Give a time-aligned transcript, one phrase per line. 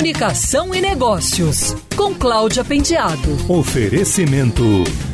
[0.00, 3.36] Comunicação e Negócios, com Cláudia Pendiado.
[3.46, 4.62] Oferecimento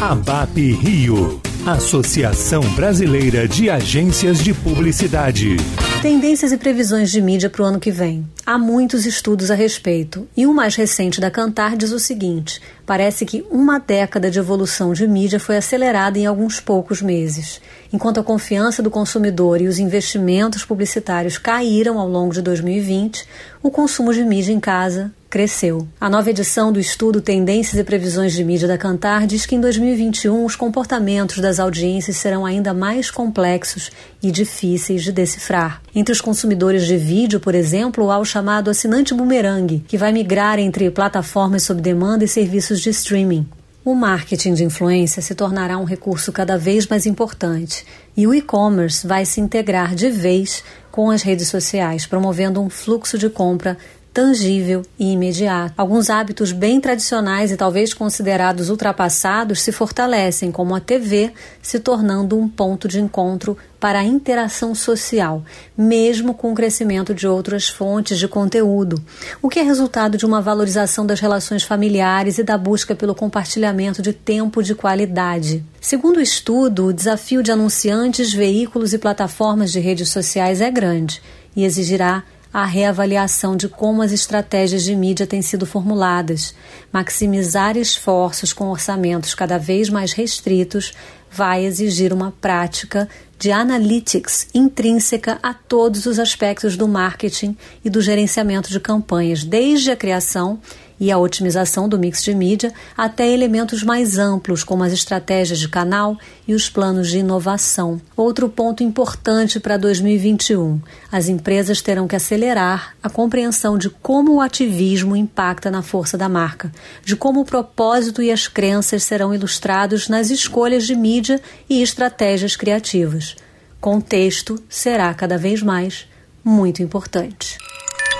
[0.00, 5.54] ABAP Rio, Associação Brasileira de Agências de Publicidade.
[6.02, 8.26] Tendências e previsões de mídia para o ano que vem.
[8.44, 13.24] Há muitos estudos a respeito, e um mais recente da Cantar diz o seguinte: parece
[13.24, 17.60] que uma década de evolução de mídia foi acelerada em alguns poucos meses.
[17.92, 23.24] Enquanto a confiança do consumidor e os investimentos publicitários caíram ao longo de 2020,
[23.62, 25.88] o consumo de mídia em casa cresceu.
[25.98, 29.60] A nova edição do estudo Tendências e Previsões de Mídia da Cantar diz que em
[29.62, 33.90] 2021 os comportamentos das audiências serão ainda mais complexos
[34.22, 35.80] e difíceis de decifrar.
[35.94, 40.58] Entre os consumidores de vídeo, por exemplo, há o chamado assinante bumerangue, que vai migrar
[40.58, 43.48] entre plataformas sob demanda e serviços de streaming.
[43.82, 49.06] O marketing de influência se tornará um recurso cada vez mais importante e o e-commerce
[49.06, 53.78] vai se integrar de vez com as redes sociais, promovendo um fluxo de compra
[54.12, 55.74] tangível e imediato.
[55.76, 61.32] Alguns hábitos bem tradicionais e talvez considerados ultrapassados se fortalecem, como a TV
[61.62, 65.42] se tornando um ponto de encontro para a interação social,
[65.76, 69.02] mesmo com o crescimento de outras fontes de conteúdo,
[69.40, 74.00] o que é resultado de uma valorização das relações familiares e da busca pelo compartilhamento
[74.00, 75.64] de tempo de qualidade.
[75.80, 81.20] Segundo o estudo, o desafio de anunciantes, veículos e plataformas de redes sociais é grande
[81.56, 82.22] e exigirá
[82.52, 86.54] a reavaliação de como as estratégias de mídia têm sido formuladas.
[86.92, 90.92] Maximizar esforços com orçamentos cada vez mais restritos
[91.30, 98.00] vai exigir uma prática de analytics intrínseca a todos os aspectos do marketing e do
[98.00, 100.60] gerenciamento de campanhas, desde a criação
[101.02, 105.68] e a otimização do mix de mídia até elementos mais amplos, como as estratégias de
[105.68, 108.00] canal e os planos de inovação.
[108.16, 114.40] Outro ponto importante para 2021: as empresas terão que acelerar a compreensão de como o
[114.40, 116.70] ativismo impacta na força da marca,
[117.04, 122.54] de como o propósito e as crenças serão ilustrados nas escolhas de mídia e estratégias
[122.54, 123.34] criativas.
[123.80, 126.06] Contexto será cada vez mais
[126.44, 127.58] muito importante.